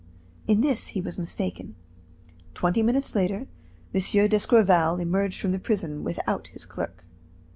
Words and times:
In 0.47 0.61
this 0.61 0.87
he 0.87 0.99
was 0.99 1.19
mistaken. 1.19 1.75
Twenty 2.55 2.81
minutes 2.81 3.13
later, 3.13 3.45
M. 3.93 4.27
d'Escorval 4.29 4.95
emerged 4.97 5.39
from 5.39 5.51
the 5.51 5.59
prison 5.59 6.03
without 6.03 6.47
his 6.47 6.65
clerk. 6.65 7.03